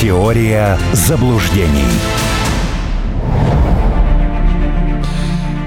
[0.00, 1.90] Теория заблуждений.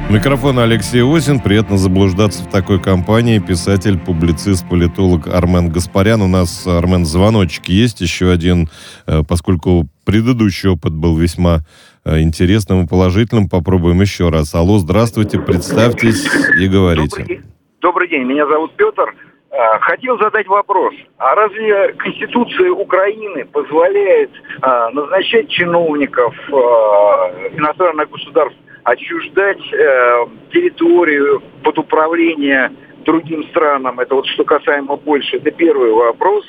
[0.10, 1.42] Микрофон Алексей Осин.
[1.42, 3.40] Приятно заблуждаться в такой компании.
[3.40, 6.22] Писатель, публицист, политолог Армен Гаспарян.
[6.22, 8.70] У нас, Армен, звоночек есть еще один,
[9.06, 11.66] э, поскольку предыдущий опыт был весьма
[12.06, 13.50] э, интересным и положительным.
[13.50, 14.56] Попробуем еще раз.
[14.56, 16.26] Алло, здравствуйте, представьтесь
[16.58, 17.18] и говорите.
[17.18, 17.46] Добрый день,
[17.82, 18.24] Добрый день.
[18.24, 19.14] меня зовут Петр.
[19.52, 20.94] А, хотел задать вопрос.
[21.18, 31.78] А разве Конституция Украины позволяет а, назначать чиновников а, иностранных государств отчуждать э, территорию под
[31.78, 32.72] управление
[33.06, 34.00] другим странам.
[34.00, 35.38] Это вот что касаемо Польши.
[35.38, 36.44] Это первый вопрос,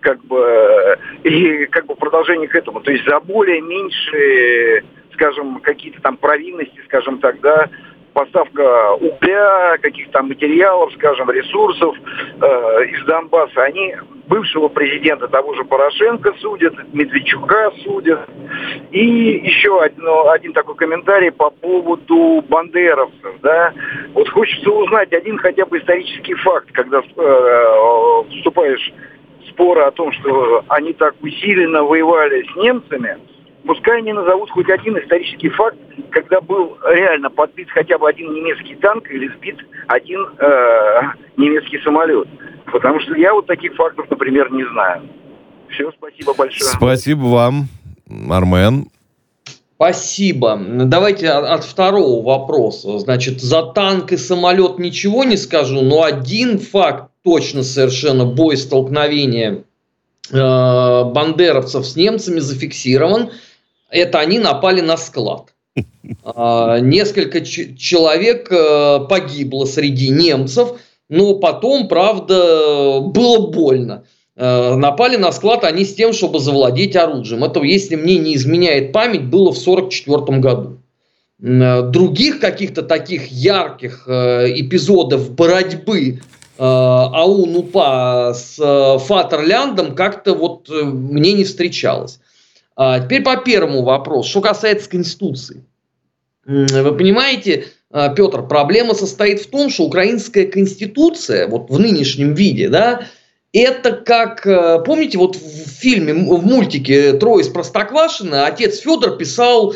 [0.00, 2.80] как бы, и как бы продолжение к этому.
[2.80, 4.84] То есть за более меньшие,
[5.14, 7.70] скажем, какие-то там провинности, скажем так, да,
[8.18, 11.94] поставка угля, каких-то материалов, скажем, ресурсов
[12.40, 13.94] э, из Донбасса, они
[14.26, 18.28] бывшего президента того же Порошенко судят, Медведчука судят.
[18.90, 19.04] И
[19.44, 23.34] еще один, ну, один такой комментарий по поводу бандеровцев.
[23.40, 23.72] Да?
[24.14, 28.92] Вот хочется узнать один хотя бы исторический факт, когда э, вступаешь
[29.44, 33.16] в споры о том, что они так усиленно воевали с немцами–
[33.68, 35.76] пускай они назовут хоть один исторический факт,
[36.10, 41.00] когда был реально подбит хотя бы один немецкий танк или сбит один э,
[41.36, 42.26] немецкий самолет.
[42.72, 45.02] Потому что я вот таких фактов, например, не знаю.
[45.68, 46.70] Все, спасибо большое.
[46.70, 47.68] Спасибо вам,
[48.30, 48.86] Армен.
[49.76, 50.58] Спасибо.
[50.58, 52.98] Давайте от второго вопроса.
[52.98, 59.64] Значит, за танк и самолет ничего не скажу, но один факт точно совершенно бой столкновения
[60.32, 63.30] э, бандеровцев с немцами зафиксирован–
[63.90, 65.54] это они напали на склад.
[66.24, 70.72] А, несколько человек э, погибло среди немцев,
[71.08, 74.04] но потом, правда, было больно.
[74.36, 77.44] Э, напали на склад они с тем, чтобы завладеть оружием.
[77.44, 80.78] Это, если мне не изменяет память, было в 1944 году.
[81.42, 86.20] Э, других каких-то таких ярких эпизодов борьбы
[86.58, 88.56] АУН-УПА с
[89.06, 92.18] Фатерляндом как-то вот мне не встречалось.
[92.80, 95.64] А, теперь по первому вопросу, что касается Конституции.
[96.44, 102.68] Вы понимаете, а, Петр, проблема состоит в том, что украинская конституция, вот в нынешнем виде,
[102.68, 103.08] да,
[103.52, 109.74] это как, э, помните, вот в фильме, в мультике «Трое из Простоквашино» отец Федор писал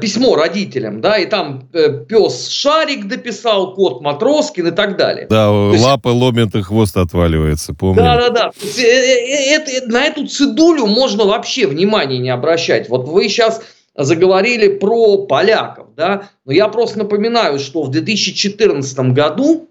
[0.00, 5.28] письмо родителям, да, и там э, пес Шарик дописал, кот Матроскин и так далее.
[5.30, 6.20] Да, То лапы есть...
[6.20, 8.02] ломят и хвост отваливается, помню.
[8.02, 8.50] Да, да, да.
[8.60, 12.88] Есть, э, на эту цедулю можно вообще внимания не обращать.
[12.88, 13.62] Вот вы сейчас
[13.94, 19.68] заговорили про поляков, да, но я просто напоминаю, что в 2014 году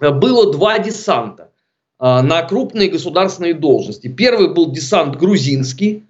[0.00, 1.50] было два десанта
[2.00, 4.08] на крупные государственные должности.
[4.08, 6.04] Первый был десант грузинский,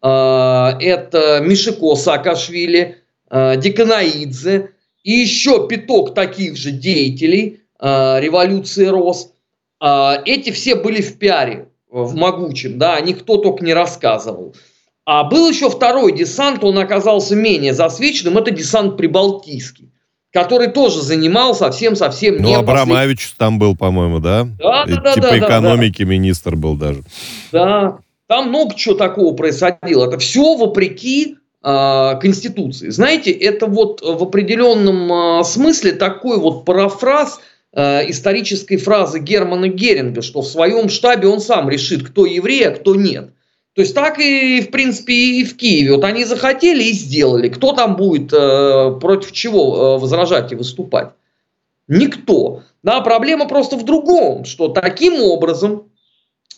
[0.00, 2.98] это Мишико Саакашвили,
[3.28, 4.70] а, Деканаидзе
[5.02, 9.32] и еще пяток таких же деятелей а, революции РОС.
[9.78, 14.56] Эти все были в пиаре, в могучем, да, никто только не рассказывал.
[15.04, 19.92] А был еще второй десант, он оказался менее засвеченным, это десант Прибалтийский
[20.36, 23.38] который тоже занимал совсем-совсем Ну, Абрамович послед...
[23.38, 24.46] там был, по-моему, да?
[24.58, 25.14] Да, да, да.
[25.14, 26.10] Типа да, экономики да.
[26.10, 27.04] министр был даже.
[27.52, 30.06] Да, там много чего такого происходило.
[30.06, 32.88] Это все вопреки э, Конституции.
[32.90, 37.40] Знаете, это вот в определенном э, смысле такой вот парафраз
[37.72, 42.72] э, исторической фразы Германа Геринга, что в своем штабе он сам решит, кто еврей, а
[42.72, 43.30] кто нет.
[43.74, 45.96] То есть так и, в принципе, и в Киеве.
[45.96, 47.50] Вот они захотели и сделали.
[47.50, 51.10] Кто там будет э, против чего э, возражать и выступать?
[51.86, 52.62] Никто.
[52.82, 55.90] Да, проблема просто в другом, что таким образом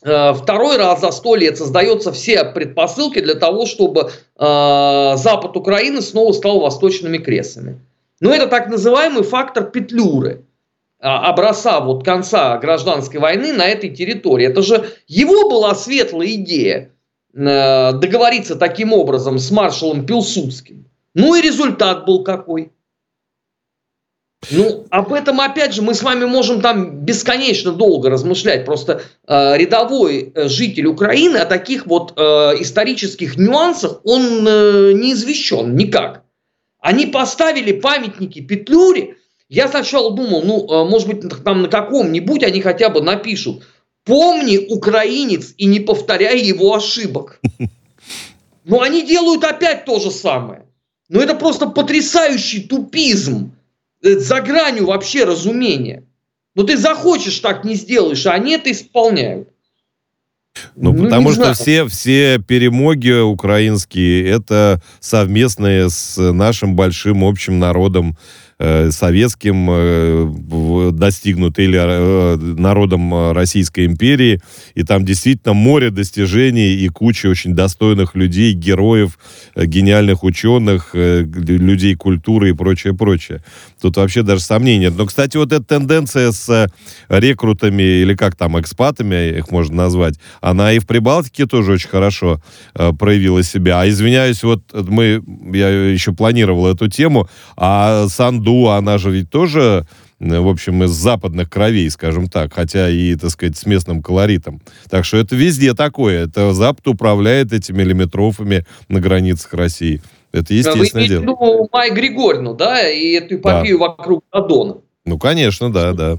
[0.01, 4.07] второй раз за сто лет создаются все предпосылки для того, чтобы э,
[4.37, 7.81] запад Украины снова стал восточными кресами.
[8.21, 10.45] Но это так называемый фактор петлюры,
[11.01, 14.47] а, образца вот конца гражданской войны на этой территории.
[14.47, 16.91] Это же его была светлая идея
[17.35, 20.87] э, договориться таким образом с маршалом Пилсудским.
[21.15, 22.73] Ну и результат был какой–
[24.51, 28.65] ну, об этом, опять же, мы с вами можем там бесконечно долго размышлять.
[28.65, 32.23] Просто э, рядовой э, житель Украины о таких вот э,
[32.61, 36.23] исторических нюансах, он э, не извещен никак.
[36.81, 39.17] Они поставили памятники Петлюре.
[39.49, 43.65] Я сначала думал, ну, э, может быть, там на каком-нибудь они хотя бы напишут
[44.05, 47.41] «Помни, украинец, и не повторяй его ошибок».
[48.65, 50.67] Но они делают опять то же самое.
[51.09, 53.53] Но это просто потрясающий тупизм
[54.01, 56.05] за гранью вообще разумения.
[56.55, 59.49] Но ты захочешь, так не сделаешь, а они это исполняют.
[60.75, 68.17] Ну, ну потому что все, все перемоги украинские это совместные с нашим большим общим народом
[68.61, 74.41] Э, советским э, достигнуты или э, народом Российской империи.
[74.75, 79.17] И там действительно море достижений и куча очень достойных людей, героев,
[79.55, 83.45] гениальных ученых, людей культуры и прочее, прочее.
[83.81, 84.95] Тут вообще даже сомнений нет.
[84.97, 86.67] Но, кстати, вот эта тенденция с
[87.09, 92.43] рекрутами, или как там, экспатами их можно назвать, она и в Прибалтике тоже очень хорошо
[92.75, 93.83] проявила себя.
[93.83, 95.23] А извиняюсь, вот мы,
[95.53, 99.87] я еще планировал эту тему, а Санду Ду, она же ведь тоже,
[100.21, 104.63] э, в общем, из западных кровей, скажем так, хотя и, так сказать, с местным колоритом.
[104.89, 106.25] Так что это везде такое.
[106.25, 110.01] Это Запад управляет этими лимитрофами на границах России.
[110.33, 111.21] Это естественное Вы дело.
[111.21, 113.89] Вы имеете Май Григорьевну, да, и эту эпопею да.
[113.89, 114.77] вокруг Дадона.
[115.05, 116.17] Ну, конечно, да, да.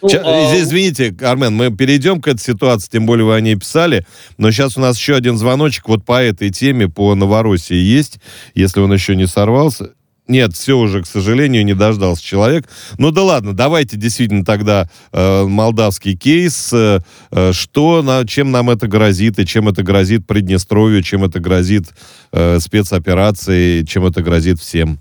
[0.00, 0.56] Ну, Сейчас, а...
[0.58, 4.06] Извините, Армен, мы перейдем к этой ситуации, тем более вы о ней писали,
[4.38, 8.18] но сейчас у нас еще один звоночек вот по этой теме, по Новороссии есть,
[8.54, 9.90] если он еще не сорвался.
[10.28, 12.64] Нет, все уже, к сожалению, не дождался человек.
[12.98, 16.72] Ну да ладно, давайте действительно тогда э, молдавский кейс.
[16.72, 16.98] Э,
[17.30, 21.84] э, что, на, чем нам это грозит, и чем это грозит Приднестровью, чем это грозит
[22.32, 24.98] э, спецоперации, чем это грозит всем?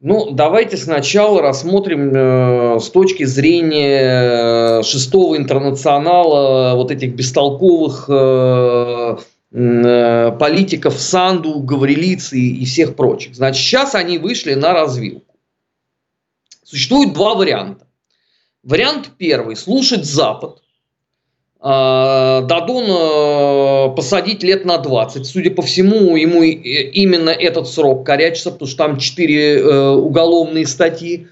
[0.00, 8.16] Ну, давайте сначала рассмотрим э, с точки зрения э, шестого интернационала вот этих бестолковых э,
[8.16, 9.16] Э,
[9.56, 13.34] политиков Санду, Гаврилицы и всех прочих.
[13.34, 15.34] Значит, сейчас они вышли на развилку.
[16.62, 17.86] Существует два варианта.
[18.62, 20.60] Вариант первый– слушать Запад.
[21.58, 25.24] А, Дадон э, посадить лет на 20.
[25.24, 31.28] Судя по всему, ему именно этот срок корячится, потому что там 4 э, уголовные статьи.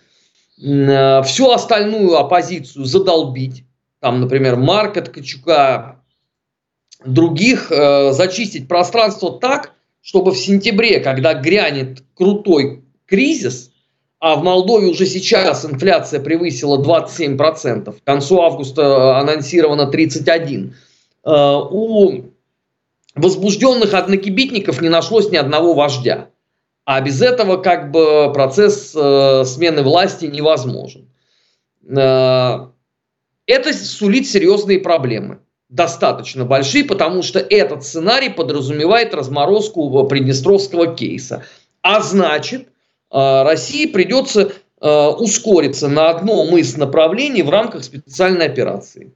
[0.57, 3.65] Всю остальную оппозицию задолбить.
[4.01, 6.01] Там, например, Марка Ткачука
[7.05, 9.73] других э, зачистить пространство так,
[10.03, 13.71] чтобы в сентябре, когда грянет крутой кризис,
[14.21, 20.73] а в Молдове уже сейчас инфляция превысила 27%, к концу августа анонсировано 31%,
[21.25, 21.31] э,
[21.71, 22.23] у
[23.15, 26.29] возбужденных однокибитников не нашлось ни одного вождя.
[26.87, 31.09] А без этого как бы процесс э, смены власти невозможен.
[31.87, 32.67] Э,
[33.47, 35.39] это сулит серьезные проблемы
[35.75, 41.43] достаточно большие, потому что этот сценарий подразумевает разморозку приднестровского кейса.
[41.83, 42.69] А значит,
[43.11, 49.13] э, России придется э, ускориться на одном из направлений в рамках специальной операции.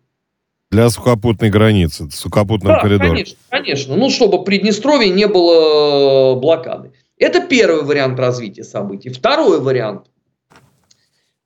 [0.70, 3.08] Для сухопутной границы, сухопутного да, коридора.
[3.10, 3.96] Конечно, конечно.
[3.96, 6.90] Ну, чтобы Приднестровье не было э, блокады.
[7.18, 9.10] Это первый вариант развития событий.
[9.10, 10.06] Второй вариант.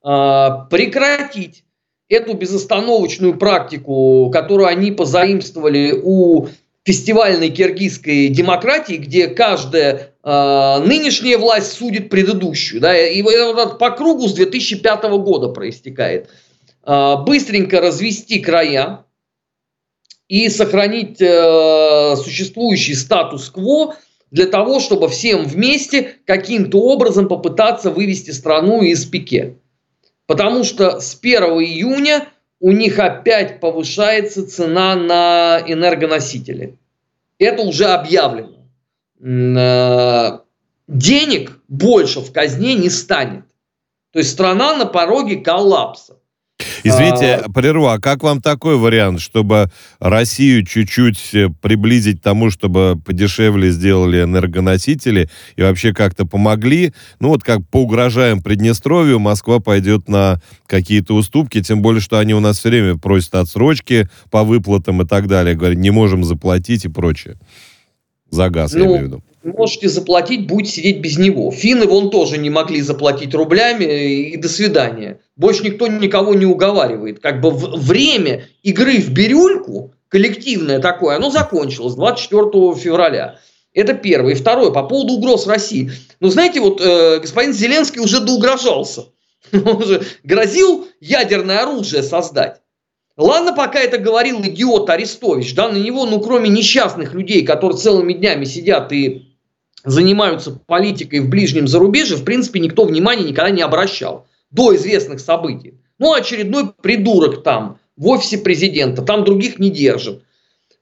[0.03, 1.65] Прекратить
[2.13, 6.49] эту безостановочную практику, которую они позаимствовали у
[6.85, 12.81] фестивальной киргизской демократии, где каждая э, нынешняя власть судит предыдущую.
[12.81, 16.29] Да, и вот по кругу с 2005 года проистекает.
[16.85, 19.05] Э, быстренько развести края
[20.29, 23.97] и сохранить э, существующий статус-кво
[24.31, 29.57] для того, чтобы всем вместе каким-то образом попытаться вывести страну из пике.
[30.27, 32.29] Потому что с 1 июня
[32.61, 36.79] у них опять повышается цена на энергоносители.
[37.39, 38.69] Это уже объявлено.
[39.21, 40.39] Э,
[40.87, 43.45] денег больше в казне не станет.
[44.13, 46.19] То есть страна на пороге коллапса.
[46.85, 47.51] Извините, а...
[47.51, 53.71] прерву, а как вам такой вариант, чтобы Россию чуть-чуть э, приблизить к тому, чтобы подешевле
[53.71, 56.93] сделали энергоносители и вообще как-то помогли?
[57.21, 62.41] Ну вот как поугрожаем Приднестровью, Москва пойдет на какие-то уступки, тем более, что они у
[62.41, 66.89] нас все время просят отсрочки по выплатам и так далее, говорят, не можем заплатить и
[66.89, 67.37] прочее.
[68.31, 71.51] За газ, ну, я имею в виду можете заплатить, будете сидеть без него.
[71.51, 73.85] Финны вон тоже не могли заплатить рублями
[74.31, 75.21] и до свидания.
[75.37, 77.21] Больше никто никого не уговаривает.
[77.21, 83.39] Как бы время игры в бирюльку, коллективное такое, оно закончилось 24 февраля.
[83.75, 84.33] Это первое.
[84.33, 85.91] И второе, по поводу угроз России.
[86.21, 89.07] Ну, знаете, вот э, господин Зеленский уже доугрожался.
[89.53, 92.61] Он же грозил ядерное оружие создать.
[93.17, 98.15] Ладно, пока это говорил идиот Арестович, да, на него, ну, кроме несчастных людей, которые целыми
[98.15, 99.32] днями сидят и
[99.85, 105.75] занимаются политикой в ближнем зарубежье, в принципе, никто внимания никогда не обращал до известных событий.
[105.99, 110.23] Ну, очередной придурок там, в офисе президента, там других не держит.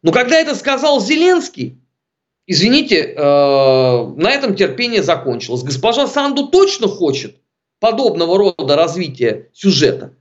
[0.02, 1.78] Но когда это сказал Зеленский,
[2.46, 5.62] извините, э, на этом терпение закончилось.
[5.62, 7.36] Госпожа Санду точно хочет
[7.78, 10.14] подобного рода развития сюжета,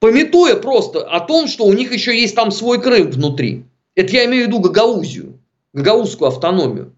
[0.00, 3.64] пометуя просто о том, что у них еще есть там свой Крым внутри.
[3.94, 5.38] Это я имею в виду Гагаузию,
[5.72, 6.94] Гагаузскую автономию.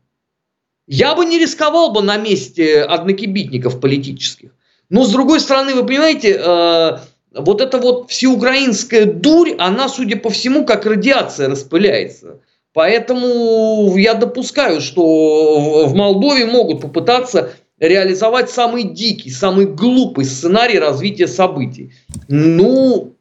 [0.86, 4.50] Я бы не рисковал бы на месте однокибитников политических.
[4.90, 6.98] Но, с другой стороны, вы понимаете, э,
[7.34, 12.40] вот эта вот всеукраинская дурь, она, судя по всему, как радиация распыляется.
[12.74, 21.28] Поэтому я допускаю, что в Молдове могут попытаться реализовать самый дикий, самый глупый сценарий развития
[21.28, 21.92] событий.
[22.28, 23.13] Ну,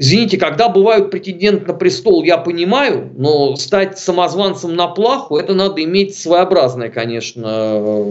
[0.00, 5.82] Извините, когда бывают претенденты на престол, я понимаю, но стать самозванцем на плаху, это надо
[5.82, 8.04] иметь своеобразное, конечно,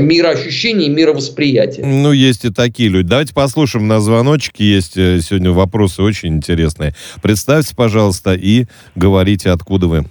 [0.00, 1.84] мироощущение и мировосприятие.
[1.84, 3.08] Ну, есть и такие люди.
[3.08, 4.64] Давайте послушаем на звоночке.
[4.64, 6.94] Есть э, сегодня вопросы очень интересные.
[7.22, 10.04] Представьте, пожалуйста, и говорите, откуда вы.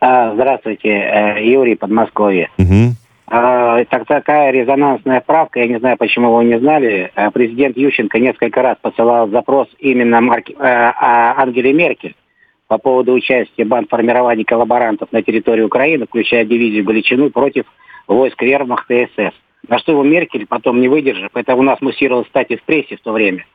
[0.00, 2.50] А, здравствуйте, э, Юрий, Подмосковье.
[2.58, 2.94] Угу.
[3.26, 7.10] А, так, такая резонансная правка, я не знаю, почему вы не знали.
[7.14, 12.14] А, президент Ющенко несколько раз посылал запрос именно Марки, э, а, Ангеле Меркель
[12.68, 17.64] по поводу участия банд коллаборантов на территории Украины, включая дивизию Галичину, против
[18.06, 19.34] войск вермахта и СС.
[19.68, 23.00] На что его Меркель потом не выдержав, это у нас муссировалось, кстати, в прессе в
[23.00, 23.46] то время,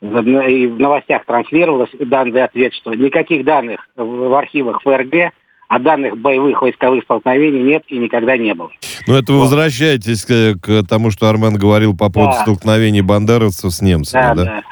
[0.00, 5.32] и в новостях транслировалось данный ответ, что никаких данных в архивах ФРГ
[5.68, 8.70] а данных боевых войсковых столкновений нет и никогда не было.
[9.06, 9.44] Ну, это вы вот.
[9.44, 12.42] возвращаетесь к, к тому, что Армен говорил по поводу да.
[12.42, 14.34] столкновений бандеровцев с немцами, да?
[14.34, 14.44] да?
[14.44, 14.62] да.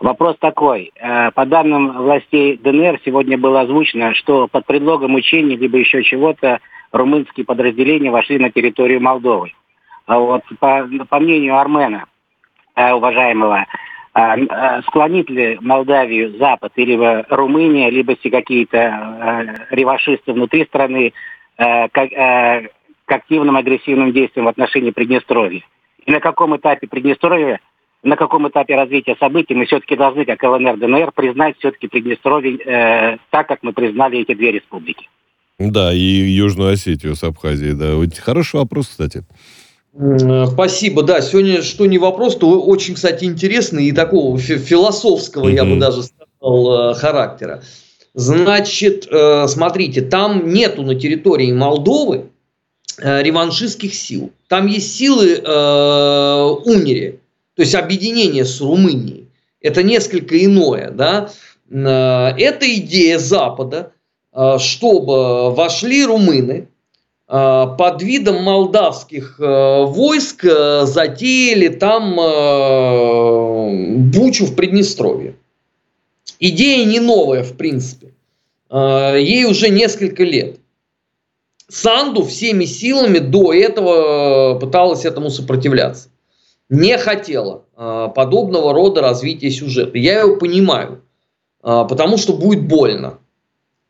[0.00, 0.90] Вопрос такой.
[0.96, 6.58] Э, по данным властей ДНР сегодня было озвучено, что под предлогом учений либо еще чего-то
[6.90, 9.52] румынские подразделения вошли на территорию Молдовы.
[10.06, 12.06] А вот по, по мнению Армена,
[12.74, 13.66] э, уважаемого,
[14.14, 21.14] склонит ли Молдавию Запад или Румыния, либо все какие-то э, ревашисты внутри страны
[21.56, 21.88] э, э,
[23.06, 25.62] к активным агрессивным действиям в отношении Приднестровья.
[26.04, 27.60] И на каком этапе Приднестровья,
[28.02, 33.16] на каком этапе развития событий мы все-таки должны, как ЛНР, ДНР, признать все-таки Приднестровье э,
[33.30, 35.08] так, как мы признали эти две республики.
[35.58, 37.94] Да, и Южную Осетию с Абхазией, да.
[38.20, 39.24] Хороший вопрос, кстати.
[39.94, 41.20] Э, спасибо, да.
[41.20, 45.54] Сегодня что не вопрос, то очень, кстати, интересный и такого философского, mm-hmm.
[45.54, 47.62] я бы даже сказал, э, характера.
[48.14, 52.26] Значит, э, смотрите, там нету на территории Молдовы
[52.98, 54.32] реваншистских сил.
[54.48, 57.20] Там есть силы э, Унири,
[57.54, 59.28] то есть объединение с Румынией.
[59.60, 61.30] Это несколько иное, да.
[61.70, 63.92] Это идея Запада,
[64.58, 66.68] чтобы вошли румыны,
[67.32, 72.16] под видом молдавских э, войск э, затеяли там
[74.10, 75.36] бучу в Приднестровье.
[76.38, 78.12] Идея не новая, в принципе.
[78.70, 80.58] Ей уже несколько лет.
[81.68, 86.10] Санду всеми силами до этого пыталась этому сопротивляться.
[86.68, 89.96] Не хотела подобного рода развития сюжета.
[89.96, 91.02] Я его понимаю,
[91.62, 93.18] потому что будет больно.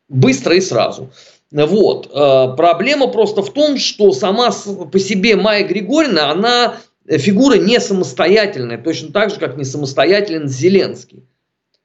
[0.09, 1.11] Быстро и сразу.
[1.53, 2.11] Вот.
[2.13, 4.51] Э, проблема просто в том, что сама
[4.91, 11.25] по себе Майя Григорьевна, она фигура не самостоятельная, точно так же, как не самостоятелен Зеленский.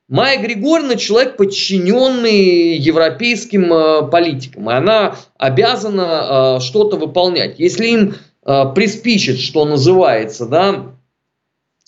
[0.07, 7.59] Майя Григорьевна человек, подчиненный европейским э, политикам, и она обязана э, что-то выполнять.
[7.59, 8.15] Если им
[8.75, 10.93] приспичит, что называется, да,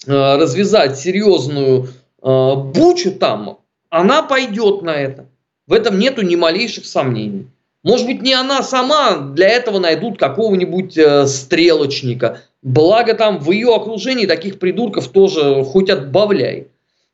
[0.05, 1.87] развязать серьезную
[2.21, 3.59] бучу там,
[3.89, 5.29] она пойдет на это.
[5.67, 7.47] В этом нету ни малейших сомнений.
[7.83, 12.41] Может быть, не она сама, для этого найдут какого-нибудь э, стрелочника.
[12.61, 16.67] Благо там в ее окружении таких придурков тоже хоть отбавляй.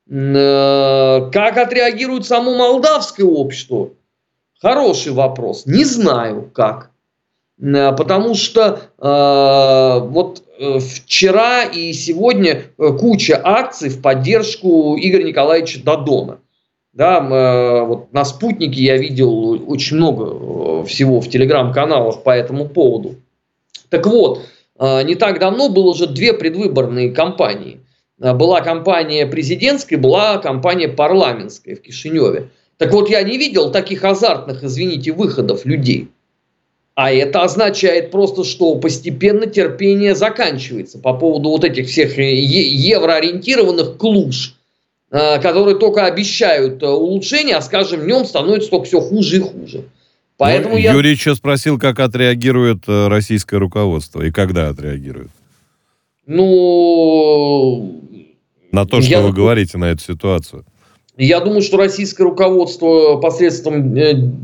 [0.09, 3.91] Э, как отреагирует само молдавское общество?
[4.59, 5.67] Хороший вопрос.
[5.67, 6.89] Не знаю как.
[7.61, 15.83] Э, потому что э, вот э, вчера и сегодня куча акций в поддержку Игоря Николаевича
[15.83, 16.39] Дадона.
[16.95, 22.69] Да, э, вот на спутнике я видел очень много э, всего в телеграм-каналах по этому
[22.69, 23.15] поводу.
[23.89, 24.43] Так вот,
[24.79, 27.81] э, не так давно было уже две предвыборные кампании.
[28.17, 32.47] Была кампания президентская, была кампания парламентская в Кишиневе.
[32.77, 36.07] Так вот, я не видел таких азартных, извините, выходов людей.
[36.95, 44.54] А это означает просто, что постепенно терпение заканчивается по поводу вот этих всех евроориентированных клуш
[45.41, 49.85] которые только обещают э, улучшения, а с каждым днем становится только все хуже и хуже.
[50.35, 50.91] Поэтому ну, я...
[50.91, 55.29] Юрий еще спросил, как отреагирует э, российское руководство и когда отреагирует.
[56.27, 58.01] Ну...
[58.73, 59.21] На то, что я...
[59.21, 60.65] вы говорите на эту ситуацию.
[61.15, 63.93] Я думаю, что российское руководство посредством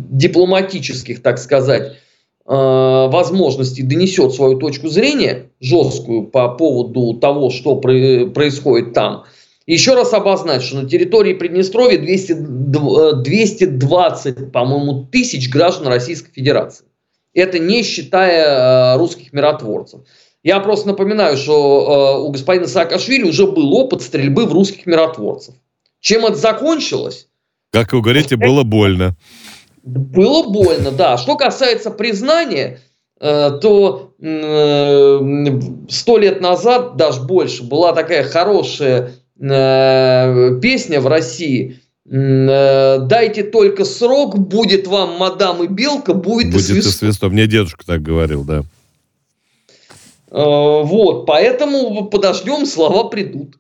[0.10, 1.98] дипломатических, так сказать,
[2.46, 9.26] возможностей донесет свою точку зрения жесткую по поводу того, что происходит там–
[9.68, 16.86] Еще раз обозначить, что на территории Приднестровья 200, 220, по-моему, тысяч граждан Российской Федерации.
[17.34, 20.02] Это не считая русских миротворцев.
[20.44, 25.54] Я просто напоминаю, что у господина Саакашвили уже был опыт стрельбы в русских миротворцев.
[26.00, 27.28] Чем это закончилось?
[27.72, 29.16] Как вы говорите, было больно.
[29.84, 31.18] Было больно, да.
[31.18, 32.80] Что касается признания,
[33.20, 35.20] э, то э,
[35.90, 39.10] сто лет назад, даже больше, была такая хорошая э,
[39.42, 41.80] песня в России.
[42.06, 46.94] Дайте только срок, будет вам мадам и белка, будет, будет и свисток.
[46.94, 47.32] и свисток.
[47.32, 48.64] Мне дедушка так говорил, да.
[50.30, 53.58] Вот, поэтому подождем, слова придут.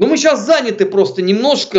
[0.00, 1.78] Ну, мы сейчас заняты просто немножко...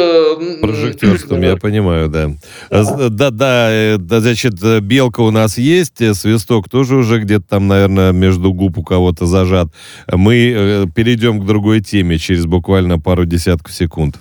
[0.61, 2.29] Прожектерством, я понимаю, да.
[2.69, 7.19] Да, да, да, э, да, значит, э, белка у нас есть, э, свисток тоже уже
[7.19, 9.69] где-то там, наверное, между губ у кого-то зажат.
[10.07, 14.17] Мы перейдем к другой теме через буквально пару десятков секунд.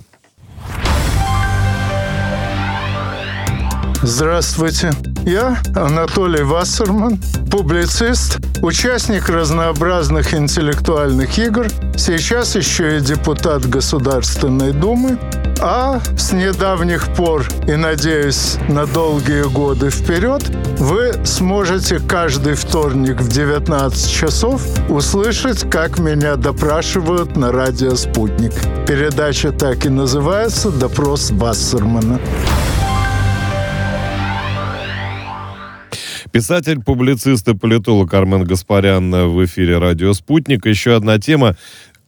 [4.02, 4.92] Здравствуйте.
[5.24, 15.18] Я Анатолий Вассерман, публицист, участник разнообразных интеллектуальных игр, сейчас еще и депутат Государственной Думы,
[15.60, 20.42] а с недавних пор и, надеюсь, на долгие годы вперед
[20.78, 28.52] вы сможете каждый вторник в 19 часов услышать, как меня допрашивают на радио «Спутник».
[28.86, 32.18] Передача так и называется «Допрос Вассермана».
[36.32, 40.64] Писатель, публицист и политолог Армен Гаспарян в эфире «Радио Спутник».
[40.64, 41.56] Еще одна тема.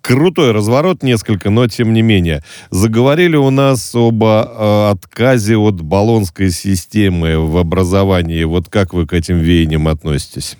[0.00, 2.44] Крутой разворот несколько, но тем не менее.
[2.70, 8.44] Заговорили у нас об э, отказе от баллонской системы в образовании.
[8.44, 10.56] Вот как вы к этим веяниям относитесь?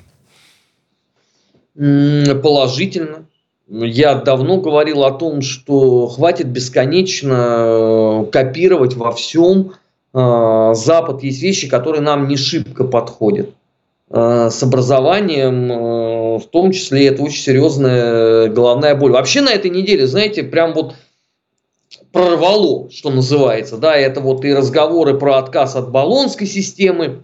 [1.74, 3.26] Положительно.
[3.68, 9.72] Я давно говорил о том, что хватит бесконечно э, копировать во всем
[10.14, 13.50] Запад есть вещи, которые нам не шибко подходят.
[14.14, 19.12] А, с образованием, а, в том числе, это очень серьезная головная боль.
[19.12, 20.94] Вообще на этой неделе, знаете, прям вот
[22.12, 27.22] прорвало, что называется, да, это вот и разговоры про отказ от баллонской системы,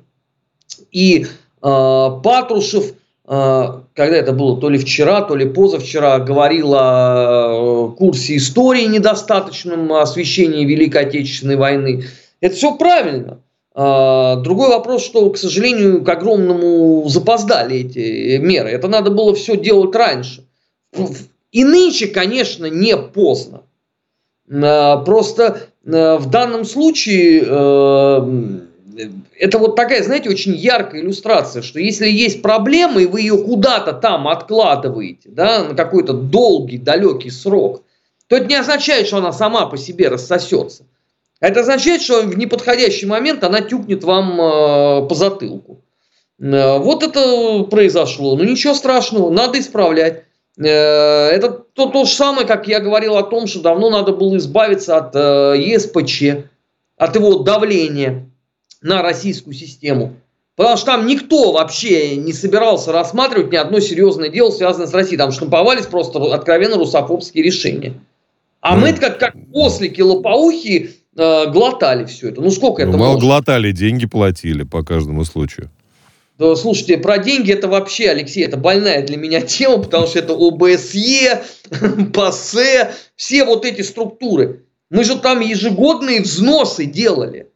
[0.90, 1.26] и э,
[1.60, 2.94] Патрушев,
[3.26, 9.92] э, когда это было, то ли вчера, то ли позавчера, говорил о курсе истории недостаточном,
[9.92, 12.04] освещении Великой Отечественной войны.
[12.40, 13.40] Это все правильно.
[13.74, 18.70] А, другой вопрос, что, к сожалению, к огромному запоздали эти меры.
[18.70, 20.44] Это надо было все делать раньше.
[21.52, 23.62] И нынче, конечно, не поздно.
[24.50, 28.66] А, просто а, в данном случае
[29.38, 33.92] это вот такая, знаете, очень яркая иллюстрация, что если есть проблема, и вы ее куда-то
[33.92, 37.84] там откладываете, да, на какой-то долгий, далекий срок,
[38.26, 40.82] то это не означает, что она сама по себе рассосется.
[41.40, 45.84] Это означает, что в неподходящий момент она тюкнет вам э, по затылку.
[46.40, 48.36] Э, вот это произошло.
[48.36, 50.24] Ну ничего страшного, надо исправлять.
[50.58, 54.36] Э, это то, то же самое, как я говорил о том, что давно надо было
[54.36, 56.44] избавиться от ЕСПЧ,
[56.96, 58.28] от его давления
[58.80, 60.16] на российскую систему.
[60.56, 65.16] Потому что там никто вообще не собирался рассматривать ни одно серьезное дело, связанное с Россией.
[65.16, 67.94] Там штамповались просто откровенно русофобские решения.
[68.60, 72.40] А мы как, как ослики лопоухи э, глотали все это.
[72.40, 73.24] Ну сколько ну, это мало может?
[73.24, 75.70] глотали, деньги платили по каждому случаю.
[76.38, 80.34] Да, слушайте, про деньги это вообще, Алексей, это больная для меня тема, потому что это
[80.34, 81.42] ОБСЕ,
[82.14, 84.64] ПАСЕ, все вот эти структуры.
[84.90, 87.50] Мы же там ежегодные взносы делали.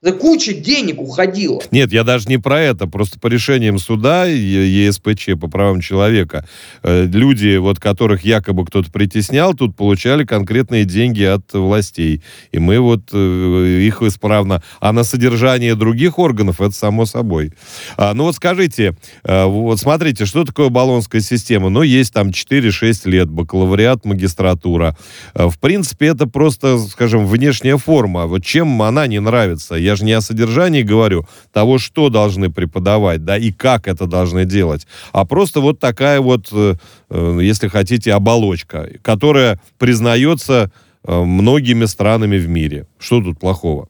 [0.00, 1.60] Да куча денег уходила.
[1.72, 2.86] Нет, я даже не про это.
[2.86, 6.46] Просто по решениям суда ЕСПЧ по правам человека
[6.84, 12.22] э, люди, вот которых якобы кто-то притеснял, тут получали конкретные деньги от властей.
[12.52, 14.62] И мы вот э, их исправно...
[14.78, 17.52] А на содержание других органов это само собой.
[17.96, 21.70] А, ну вот скажите, э, вот смотрите, что такое баллонская система?
[21.70, 24.96] Ну, есть там 4-6 лет, бакалавриат, магистратура.
[25.34, 28.26] В принципе, это просто, скажем, внешняя форма.
[28.26, 29.74] Вот чем она не нравится?
[29.88, 34.44] Я же не о содержании говорю, того, что должны преподавать, да, и как это должны
[34.44, 36.74] делать, а просто вот такая вот, э,
[37.08, 40.70] э, если хотите, оболочка, которая признается
[41.04, 42.86] э, многими странами в мире.
[42.98, 43.88] Что тут плохого?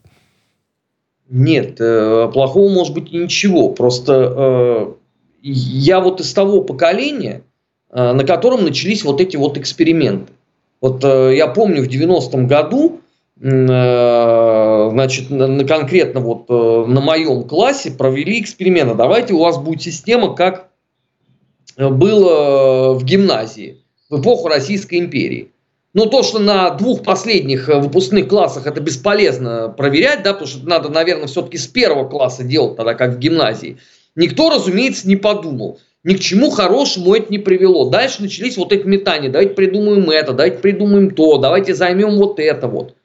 [1.29, 3.69] Нет, плохого может быть ничего.
[3.69, 4.95] Просто
[5.43, 7.41] я вот из того поколения,
[7.91, 10.31] на котором начались вот эти вот эксперименты.
[10.81, 13.01] Вот я помню в 90-м году
[13.41, 18.97] значит, на, конкретно вот э, на моем классе провели эксперимент.
[18.97, 20.69] Давайте у вас будет система, как
[21.77, 23.77] было в гимназии
[24.09, 25.51] в эпоху Российской империи.
[25.93, 30.67] Ну, то, что на двух последних э, выпускных классах это бесполезно проверять, да, потому что
[30.67, 33.77] надо, наверное, все-таки с первого класса делать, тогда как в гимназии.
[34.15, 35.79] Никто, разумеется, не подумал.
[36.03, 37.89] Ни к чему хорошему это не привело.
[37.89, 39.29] Дальше начались вот эти метания.
[39.29, 42.95] Давайте придумаем это, давайте придумаем то, давайте займем вот это вот.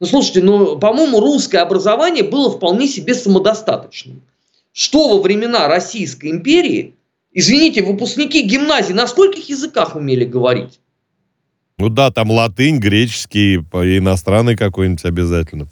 [0.00, 4.22] Ну, слушайте, ну, по-моему, русское образование было вполне себе самодостаточным.
[4.72, 6.94] Что во времена Российской империи,
[7.32, 10.78] извините, выпускники гимназии на скольких языках умели говорить?
[11.78, 15.66] Ну да, там латынь, греческий, иностранный какой-нибудь обязательно.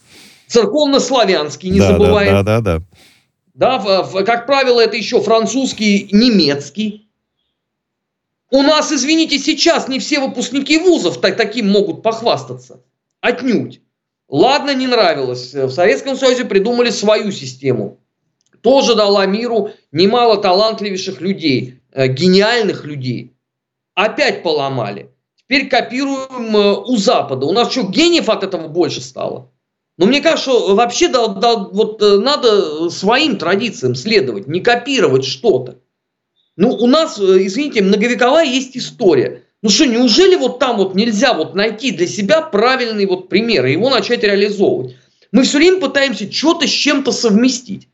[0.49, 2.33] Церковно-славянский, не да, забываем.
[2.33, 2.83] Да, да, да.
[3.55, 7.09] Да, как правило, это еще французский, немецкий.
[8.51, 12.81] У нас, извините, сейчас не все выпускники вузов так, таким могут похвастаться.
[13.21, 13.81] Отнюдь.
[14.29, 15.55] Ладно, не нравилось.
[15.55, 18.01] В Советском Союзе придумали свою систему.
[18.61, 23.37] Тоже дала миру немало талантливейших людей, э, гениальных людей.
[23.95, 25.13] Опять поломали.
[25.37, 27.47] Теперь копируем э, у Запада.
[27.47, 29.53] У нас что, гениев от этого больше стало?
[29.97, 35.25] Но мне кажется, что вообще да, да, вот э, надо своим традициям следовать, не копировать
[35.25, 35.79] что-то.
[36.57, 39.45] Ну, у нас, извините, многовековая есть история.
[39.63, 43.73] Ну что, неужели вот там вот нельзя вот найти для себя правильный вот пример и
[43.73, 44.97] его начать реализовывать?
[45.33, 47.89] Мы все время пытаемся что-то с чем-то совместить.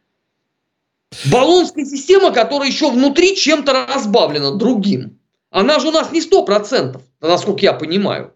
[1.26, 5.18] Баллонская система, которая еще внутри чем-то разбавлена другим,
[5.50, 8.32] она же у нас не сто процентов, насколько я понимаю.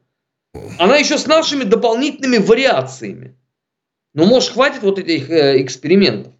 [0.78, 3.36] Она еще с нашими дополнительными вариациями.
[4.14, 6.32] Ну, может, хватит вот этих э, экспериментов?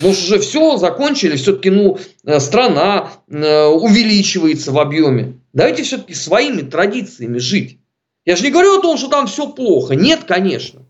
[0.00, 5.40] Может, уже все закончили, все-таки, ну, э, страна э, увеличивается в объеме.
[5.52, 7.78] Давайте все-таки своими традициями жить.
[8.24, 9.94] Я же не говорю о том, что там все плохо.
[9.94, 10.86] Нет, конечно.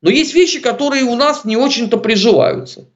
[0.00, 2.88] Но есть вещи, которые у нас не очень-то приживаются.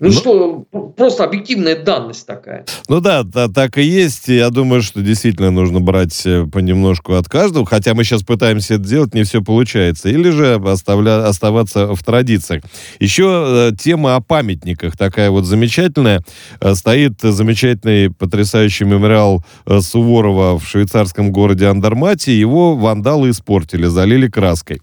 [0.00, 0.64] Ну, ну что,
[0.96, 2.64] просто объективная данность такая.
[2.88, 4.28] Ну да, да, так и есть.
[4.28, 8.84] Я думаю, что действительно нужно брать э, понемножку от каждого, хотя мы сейчас пытаемся это
[8.84, 10.08] делать, не все получается.
[10.08, 12.62] Или же оставля, оставаться в традициях.
[12.98, 16.24] Еще э, тема о памятниках такая вот замечательная.
[16.62, 22.38] Э, стоит замечательный, потрясающий мемориал Суворова в швейцарском городе Андермате.
[22.38, 24.80] Его вандалы испортили, залили краской.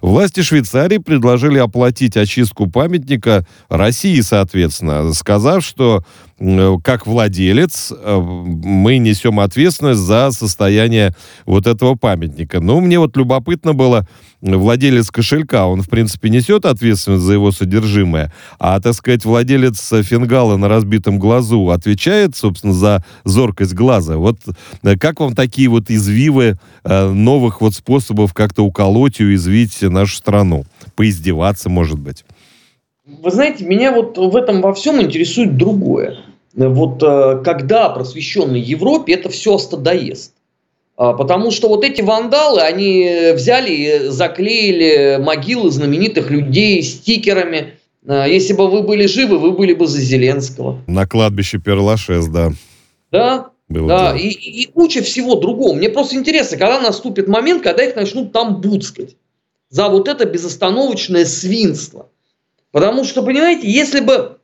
[0.00, 6.04] Власти Швейцарии предложили оплатить очистку памятника России, соответственно, сказав, что
[6.82, 12.60] как владелец э, мы несем ответственность за состояние вот этого памятника.
[12.60, 14.08] Но мне вот любопытно было,
[14.40, 20.56] владелец кошелька, он, в принципе, несет ответственность за его содержимое, а, так сказать, владелец фингала
[20.56, 24.16] на разбитом глазу отвечает, собственно, за зоркость глаза.
[24.16, 24.38] Вот
[24.82, 30.16] э, как вам такие вот извивы э, новых вот способов как-то уколоть и уязвить нашу
[30.16, 30.64] страну?
[30.96, 32.24] Поиздеваться, может быть?
[33.06, 36.24] Вы знаете, меня вот в этом во всем интересует другое.
[36.54, 40.34] Вот э, когда просвещенной Европе это все остадоест.
[40.96, 47.74] А, потому что вот эти вандалы, они взяли и заклеили могилы знаменитых людей стикерами.
[48.06, 50.82] А, если бы вы были живы, вы были бы за Зеленского.
[50.86, 52.50] На кладбище Перлашес, да.
[53.10, 55.74] Да, было да, и, и куча всего другого.
[55.74, 59.16] Мне просто интересно, когда наступит момент, когда их начнут там буцкать
[59.70, 62.08] за вот это безостановочное свинство.
[62.72, 64.38] Потому что, понимаете, если бы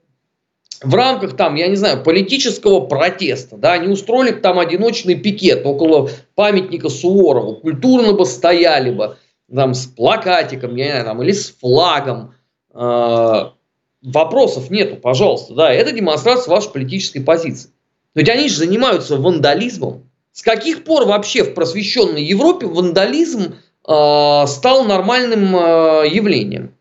[0.82, 6.10] в рамках там, я не знаю, политического протеста, да, они устроили там одиночный пикет около
[6.34, 9.16] памятника Суворову, культурно бы стояли бы,
[9.54, 12.34] там, с плакатиком, я не знаю, там, или с флагом,
[12.74, 13.44] э,
[14.02, 17.70] вопросов нету, пожалуйста, да, это демонстрация вашей политической позиции.
[18.14, 20.10] Но ведь они же занимаются вандализмом.
[20.32, 23.54] С каких пор вообще в просвещенной Европе вандализм
[23.88, 26.75] э, стал нормальным э, явлением?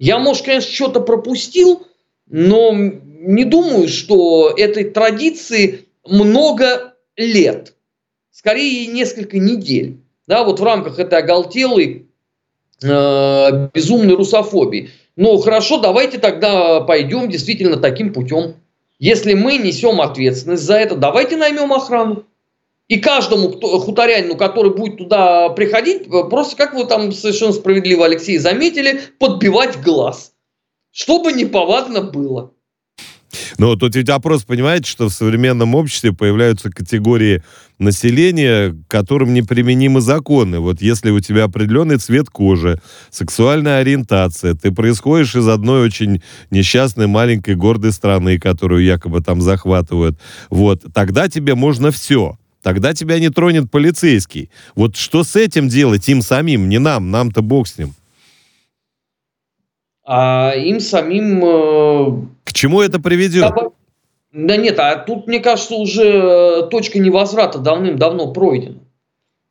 [0.00, 1.86] Я, может, конечно, что-то пропустил,
[2.26, 7.74] но не думаю, что этой традиции много лет.
[8.32, 9.98] Скорее, несколько недель.
[10.26, 12.06] Да, вот в рамках этой оголтелой
[12.82, 14.88] э, безумной русофобии.
[15.16, 18.54] Ну, хорошо, давайте тогда пойдем действительно таким путем.
[18.98, 22.24] Если мы несем ответственность за это, давайте наймем охрану.
[22.90, 28.36] И каждому кто, хуторянину, который будет туда приходить, просто, как вы там совершенно справедливо, Алексей,
[28.36, 30.32] заметили, подбивать глаз.
[30.90, 32.50] Чтобы неповадно было.
[33.58, 37.44] Но тут ведь вопрос, понимаете, что в современном обществе появляются категории
[37.78, 40.58] населения, которым неприменимы законы.
[40.58, 47.06] Вот если у тебя определенный цвет кожи, сексуальная ориентация, ты происходишь из одной очень несчастной
[47.06, 52.36] маленькой гордой страны, которую якобы там захватывают, вот, тогда тебе можно все.
[52.62, 54.50] Тогда тебя не тронет полицейский.
[54.74, 57.94] Вот что с этим делать им самим, не нам, нам-то бог с ним
[60.12, 61.44] а им самим...
[61.44, 63.54] Э, К чему это приведет?
[64.32, 68.80] Да нет, а тут, мне кажется, уже э, точка невозврата давным-давно пройдена.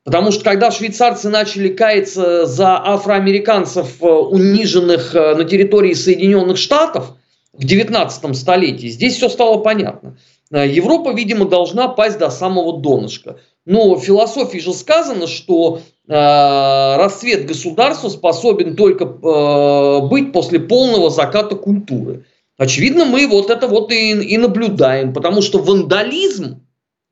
[0.04, 7.14] Потому что когда швейцарцы начали каяться за афроамериканцев, униженных на территории Соединенных Штатов
[7.54, 10.18] в 19 столетии, здесь все стало понятно.
[10.52, 13.40] Европа, видимо, должна пасть до самого донышка.
[13.66, 21.10] Но в философии же сказано, что э, расцвет государства способен только э, быть после полного
[21.12, 22.26] заката культуры.
[22.58, 26.62] Очевидно, мы вот это вот и, и наблюдаем, потому что вандализм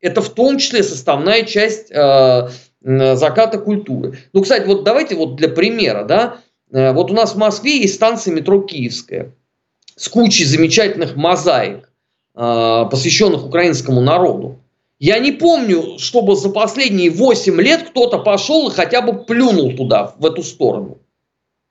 [0.01, 2.49] это в том числе составная часть э,
[2.81, 4.19] заката культуры.
[4.33, 6.37] Ну, кстати, вот давайте вот для примера, да,
[6.71, 9.33] э, вот у нас в Москве есть станция метро Киевская
[9.95, 11.86] с кучей замечательных мозаик, э,
[12.37, 14.59] посвященных украинскому народу.
[14.99, 20.13] Я не помню, чтобы за последние 8 лет кто-то пошел и хотя бы плюнул туда,
[20.17, 20.99] в эту сторону.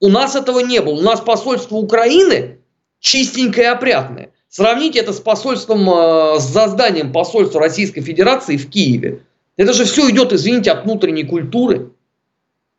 [0.00, 0.94] У нас этого не было.
[0.94, 2.58] У нас посольство Украины
[3.00, 4.30] чистенькое и опрятное.
[4.48, 9.22] Сравните это с посольством, э, с созданием посольства Российской Федерации в Киеве.
[9.56, 11.92] Это же все идет, извините, от внутренней культуры.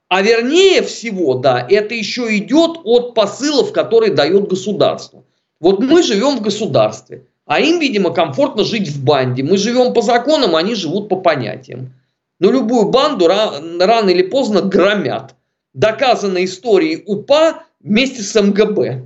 [0.08, 5.24] А вернее всего, да, это еще идет от посылов, которые дает государство.
[5.60, 7.26] Вот мы живем в государстве.
[7.48, 9.42] А им, видимо, комфортно жить в банде.
[9.42, 11.94] Мы живем по законам, они живут по понятиям.
[12.40, 15.34] Но любую банду рано или поздно громят.
[15.74, 19.04] Доказано историей УПА вместе с МГБ.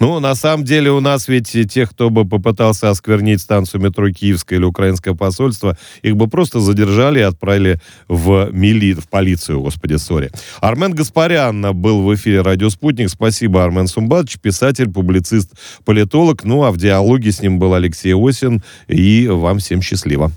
[0.00, 4.58] Ну, на самом деле у нас ведь тех, кто бы попытался осквернить станцию метро Киевское
[4.58, 10.30] или украинское посольство, их бы просто задержали и отправили в мили, в полицию, господи, сори.
[10.60, 13.10] Армен Гаспарян был в эфире «Радио Спутник».
[13.10, 15.50] Спасибо, Армен Сумбатович, писатель, публицист,
[15.84, 16.44] политолог.
[16.44, 18.62] Ну, а в диалоге с ним был Алексей Осин.
[18.88, 20.30] И вам всем счастливо.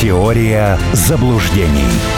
[0.00, 2.15] Теория заблуждений.